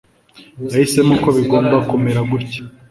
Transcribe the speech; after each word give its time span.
yahisemo 0.71 1.13
ko 1.23 1.29
bigomba 1.37 1.75
kumera 1.89 2.21
gutya 2.29 2.61